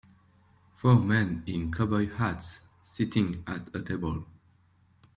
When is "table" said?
3.83-4.25